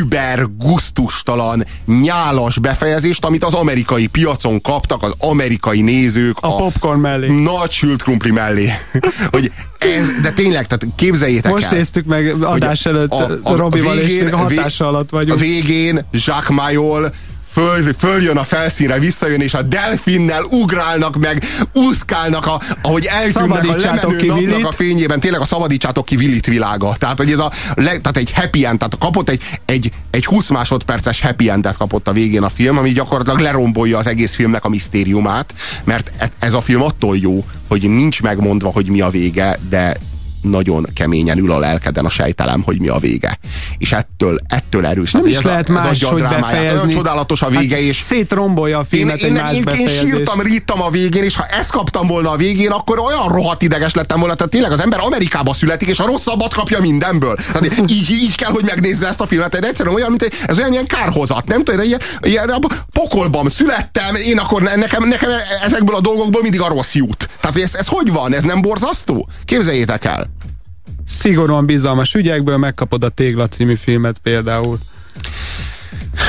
über 0.00 0.46
gusztustalan, 0.58 1.64
nyálas 1.86 2.58
befejezést, 2.58 3.24
amit 3.24 3.44
az 3.44 3.54
amerikai 3.54 4.06
piacon 4.06 4.60
kaptak 4.60 5.02
az 5.02 5.14
amerikai 5.18 5.80
nézők 5.80 6.36
A 6.40 6.56
popcorn 6.56 7.00
mellé. 7.00 7.42
nagy 7.42 7.70
sült 7.70 8.02
krumpli 8.02 8.30
mellé. 8.30 8.70
hogy 9.30 9.52
ez, 9.78 10.06
de 10.22 10.30
tényleg, 10.30 10.66
tehát 10.66 10.86
képzeljétek 10.96 11.52
Most 11.52 11.66
el. 11.66 11.76
néztük 11.76 12.04
meg 12.04 12.42
adás 12.42 12.86
előtt 12.86 13.12
a- 13.12 13.38
a- 13.42 13.56
Robival, 13.56 13.96
és 13.98 14.06
végén- 14.06 14.32
a 14.32 14.36
hatása 14.36 14.86
alatt 14.88 15.05
A 15.10 15.16
vagyunk. 15.16 15.40
végén 15.40 16.04
Jacques 16.12 16.48
Mayol 16.48 17.12
föl, 17.56 17.94
följön 17.98 18.36
a 18.36 18.44
felszínre, 18.44 18.98
visszajön, 18.98 19.40
és 19.40 19.54
a 19.54 19.62
delfinnel 19.62 20.42
ugrálnak 20.42 21.16
meg, 21.16 21.44
úszkálnak, 21.72 22.46
a, 22.46 22.60
ahogy 22.82 23.04
eltűnnek 23.04 23.68
a 23.68 23.76
lemenő 23.76 24.16
ki 24.16 24.26
napnak 24.26 24.38
Willit. 24.38 24.64
a 24.64 24.72
fényében. 24.72 25.20
Tényleg 25.20 25.40
a 25.40 25.44
szabadítsátok 25.44 26.04
ki 26.04 26.16
Willit 26.16 26.46
világa. 26.46 26.96
Tehát, 26.98 27.18
hogy 27.18 27.30
ez 27.30 27.38
a, 27.38 27.52
le, 27.74 27.84
tehát 27.84 28.16
egy 28.16 28.32
happy 28.32 28.64
end, 28.64 28.78
tehát 28.78 28.98
kapott 28.98 29.28
egy, 29.28 29.42
egy, 29.64 29.90
egy 30.10 30.24
20 30.24 30.48
másodperces 30.48 31.20
happy 31.20 31.50
endet 31.50 31.76
kapott 31.76 32.08
a 32.08 32.12
végén 32.12 32.42
a 32.42 32.48
film, 32.48 32.78
ami 32.78 32.90
gyakorlatilag 32.90 33.38
lerombolja 33.38 33.98
az 33.98 34.06
egész 34.06 34.34
filmnek 34.34 34.64
a 34.64 34.68
misztériumát, 34.68 35.54
mert 35.84 36.12
e- 36.18 36.30
ez 36.38 36.54
a 36.54 36.60
film 36.60 36.82
attól 36.82 37.16
jó, 37.16 37.44
hogy 37.68 37.90
nincs 37.90 38.22
megmondva, 38.22 38.70
hogy 38.70 38.88
mi 38.88 39.00
a 39.00 39.10
vége, 39.10 39.58
de 39.68 39.96
nagyon 40.50 40.86
keményen 40.94 41.38
ül 41.38 41.52
a 41.52 41.58
lelkeden 41.58 42.04
a 42.04 42.08
sejtelem, 42.10 42.62
hogy 42.62 42.80
mi 42.80 42.88
a 42.88 42.98
vége. 42.98 43.38
És 43.78 43.92
ettől, 43.92 44.38
ettől 44.48 44.86
erős. 44.86 45.12
Nem 45.12 45.26
is 45.26 45.36
ez 45.36 45.44
a- 45.44 45.48
lehet 45.48 45.68
ez 45.70 45.76
a 45.76 45.78
máshogy 45.78 46.18
drámáját. 46.18 46.40
befejezni. 46.40 46.76
Olyan 46.78 46.88
csodálatos 46.88 47.42
a 47.42 47.48
vége, 47.48 47.74
hát 47.76 47.84
és 47.84 47.96
Szétrombolja 47.96 48.78
a 48.78 48.80
én, 48.80 48.86
filmet 48.98 49.20
én, 49.20 49.32
más 49.32 49.50
én, 49.50 49.56
én 49.56 49.64
befejezés. 49.64 49.98
sírtam, 49.98 50.40
ríttam 50.40 50.82
a 50.82 50.90
végén, 50.90 51.22
és 51.22 51.36
ha 51.36 51.44
ezt 51.46 51.70
kaptam 51.70 52.06
volna 52.06 52.30
a 52.30 52.36
végén, 52.36 52.70
akkor 52.70 52.98
olyan 52.98 53.28
rohadt 53.28 53.62
ideges 53.62 53.94
lettem 53.94 54.18
volna. 54.18 54.34
Tehát 54.34 54.52
tényleg 54.52 54.72
az 54.72 54.80
ember 54.80 55.00
Amerikába 55.02 55.54
születik, 55.54 55.88
és 55.88 55.98
a 55.98 56.06
rosszabbat 56.06 56.54
kapja 56.54 56.80
mindenből. 56.80 57.34
Tehát 57.52 57.82
így, 57.90 58.10
így 58.10 58.34
kell, 58.36 58.50
hogy 58.50 58.64
megnézze 58.64 59.06
ezt 59.08 59.20
a 59.20 59.26
filmet. 59.26 59.58
De 59.60 59.68
egyszerűen 59.68 59.94
olyan, 59.94 60.08
mint 60.10 60.22
egy, 60.22 60.32
ez 60.46 60.58
olyan 60.58 60.72
ilyen 60.72 60.86
kárhozat, 60.86 61.46
nem 61.46 61.64
tudom, 61.64 61.80
ilyen, 61.80 62.00
ilyen 62.22 62.50
pokolban 62.92 63.48
születtem, 63.48 64.14
én 64.14 64.38
akkor 64.38 64.62
ne- 64.62 64.74
nekem, 64.76 65.08
nekem 65.08 65.30
ezekből 65.64 65.96
a 65.96 66.00
dolgokból 66.00 66.42
mindig 66.42 66.60
a 66.60 66.68
rossz 66.68 66.94
jut. 66.94 67.28
Tehát 67.40 67.56
ez, 67.58 67.74
ez 67.74 67.86
hogy 67.86 68.12
van? 68.12 68.34
Ez 68.34 68.42
nem 68.42 68.60
borzasztó? 68.60 69.28
Képzeljétek 69.44 70.04
el. 70.04 70.26
Szigorúan 71.06 71.66
bizalmas 71.66 72.14
ügyekből 72.14 72.56
megkapod 72.56 73.04
a 73.04 73.08
Tégla 73.08 73.46
című 73.46 73.74
filmet 73.74 74.18
például. 74.18 74.78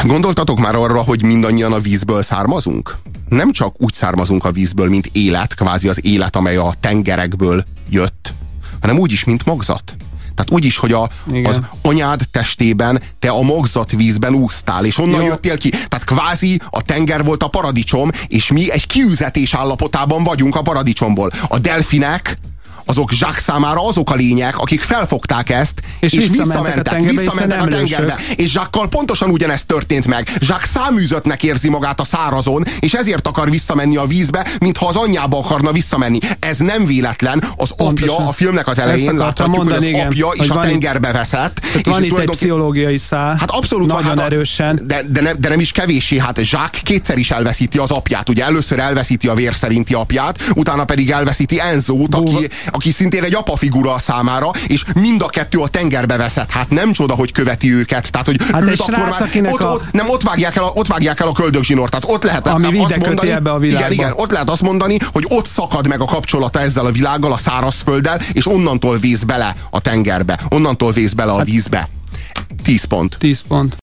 Gondoltatok 0.04 0.60
már 0.60 0.76
arra, 0.76 1.02
hogy 1.02 1.24
mindannyian 1.24 1.74
a 1.74 1.80
vízből 1.80 2.22
származunk? 2.22 2.98
Nem 3.30 3.52
csak 3.52 3.82
úgy 3.82 3.94
származunk 3.94 4.46
a 4.46 4.52
vízből, 4.52 4.90
mint 4.90 5.10
élet, 5.12 5.56
kvázi 5.56 5.88
az 5.88 6.06
élet, 6.06 6.36
amely 6.36 6.56
a 6.56 6.74
tengerekből 6.80 7.66
jött, 7.90 8.34
hanem 8.82 8.98
úgy 9.00 9.12
is, 9.12 9.24
mint 9.24 9.46
magzat. 9.46 9.96
Tehát 10.36 10.52
úgy 10.52 10.66
is, 10.66 10.78
hogy 10.78 10.92
a, 10.92 11.10
Igen. 11.32 11.46
az 11.46 11.62
anyád 11.82 12.22
testében 12.32 13.02
te 13.20 13.30
a 13.30 13.42
magzat 13.42 13.92
vízben 13.92 14.34
úsztál, 14.34 14.86
és 14.86 14.98
onnan 14.98 15.22
Jó. 15.22 15.28
jöttél 15.28 15.58
ki. 15.58 15.70
Tehát 15.70 16.04
kvázi 16.04 16.62
a 16.70 16.82
tenger 16.82 17.24
volt 17.24 17.44
a 17.44 17.48
paradicsom, 17.48 18.10
és 18.28 18.52
mi 18.52 18.72
egy 18.72 18.88
kiüzetés 18.88 19.54
állapotában 19.54 20.24
vagyunk 20.24 20.56
a 20.56 20.62
paradicsomból. 20.62 21.32
A 21.48 21.60
delfinek 21.60 22.38
azok 22.88 23.12
zsák 23.12 23.38
számára 23.40 23.88
azok 23.88 24.12
a 24.12 24.16
lények, 24.16 24.58
akik 24.58 24.82
felfogták 24.82 25.50
ezt, 25.50 25.82
És 26.00 26.14
és, 26.14 26.28
visszamentek 26.30 26.78
a 26.78 26.82
tengerbe, 26.82 27.22
visszamentek 27.22 27.62
a 27.62 27.68
tengerbe. 27.68 28.16
És 28.36 28.52
Zsákkal 28.52 28.88
pontosan 28.88 29.30
ugyanezt 29.30 29.66
történt 29.68 30.08
meg. 30.08 30.30
Zsák 30.40 30.66
száműzöttnek 30.66 31.44
érzi 31.44 31.70
magát 31.70 32.00
a 32.00 32.04
szárazon, 32.04 32.66
és 32.80 32.94
ezért 32.94 33.28
akar 33.28 33.50
visszamenni 33.50 33.96
a 33.98 34.06
vízbe, 34.06 34.48
mintha 34.60 34.88
az 34.88 34.96
anyjába 34.96 35.38
akarna 35.38 35.72
visszamenni. 35.72 36.20
Ez 36.40 36.58
nem 36.58 36.86
véletlen. 36.86 37.44
Az 37.56 37.76
Pontosan. 37.76 38.16
apja 38.16 38.28
a 38.28 38.32
filmnek 38.32 38.68
az 38.68 38.80
elején 38.80 39.16
láthatjuk, 39.16 39.56
mondani, 39.56 39.76
hogy 39.78 39.88
az 39.88 39.94
igen, 39.94 40.06
apja 40.08 40.44
is 40.44 40.50
a 40.50 40.54
van 40.54 40.64
tengerbe 40.64 41.12
veszett. 41.12 41.66
És 41.66 41.82
van 41.84 42.04
itt 42.04 42.18
egy 42.18 42.30
pszichológiai 42.30 42.98
szál. 42.98 43.36
Hát 43.40 43.52
abszolút 43.52 43.92
van, 43.92 44.02
Nagyon 44.04 44.18
hát 44.18 44.32
a- 44.32 44.34
erősen. 44.34 44.82
De, 44.84 45.02
de, 45.10 45.22
nem, 45.22 45.36
de 45.40 45.50
nem 45.50 45.60
is 45.60 45.72
kevéssé, 45.72 46.18
hát 46.20 46.40
Zsák 46.40 46.80
kétszer 46.84 47.18
is 47.18 47.32
elveszíti 47.32 47.78
az 47.78 47.92
apját. 47.92 48.30
Ugye 48.30 48.44
először 48.44 48.80
elveszíti 48.80 49.28
a 49.28 49.34
vér 49.34 49.56
szerinti 49.56 49.94
apját, 49.94 50.44
utána 50.56 50.86
pedig 50.86 51.12
elveszíti 51.12 51.60
Enzót, 51.60 52.16
aki, 52.16 52.48
aki 52.78 52.92
szintén 52.92 53.24
egy 53.24 53.34
apa 53.36 53.56
figura 53.56 53.94
a 53.94 54.00
számára, 54.00 54.52
és 54.68 54.84
mind 54.94 55.22
a 55.22 55.28
kettő 55.28 55.60
a 55.60 55.68
tengerbe 55.68 56.18
veszett. 56.18 56.50
Hát 56.52 56.70
nem 56.70 56.92
csoda, 56.92 57.14
hogy 57.14 57.32
követi 57.32 57.74
őket. 57.74 58.12
Tehát, 58.12 58.28
hogy 58.28 58.38
Hát 58.52 58.62
őt 58.64 58.80
akkor 58.80 58.94
srác, 58.96 59.34
már, 59.42 59.54
ott, 59.54 59.62
a- 59.62 59.72
ott, 59.72 59.92
nem, 59.92 60.10
ott 60.10 60.22
vágják 60.22 60.56
el 60.56 60.64
a, 60.64 60.72
ott 60.74 60.88
vágják 60.88 61.20
el 61.20 61.28
a 61.28 61.32
köldögzsinort. 61.32 61.92
Tehát 61.92 62.16
ott 62.16 62.24
lehet 62.24 62.48
Ami 62.48 62.66
azt 62.66 62.74
ide 62.76 62.94
köti 62.94 63.06
mondani, 63.06 63.32
ebbe 63.32 63.52
a 63.52 63.56
igen, 63.56 63.68
világba. 63.68 63.94
igen, 63.94 64.14
ott 64.16 64.32
lehet 64.32 64.50
azt 64.50 64.62
mondani, 64.62 64.98
hogy 65.12 65.26
ott 65.30 65.48
szakad 65.48 65.88
meg 65.88 66.02
a 66.02 66.06
kapcsolata 66.06 66.60
ezzel 66.60 66.86
a 66.86 66.92
világgal, 66.92 67.34
a 67.34 67.38
szárazfölddel, 67.38 68.20
és 68.34 68.48
onnantól 68.48 68.98
vész 68.98 69.24
bele 69.24 69.56
a 69.70 69.80
tengerbe, 69.80 70.40
onnantól 70.50 70.92
vész 70.92 71.14
bele 71.14 71.32
a 71.32 71.44
vízbe. 71.44 71.90
10 72.64 72.84
pont. 72.84 73.16
10 73.20 73.42
pont. 73.48 73.78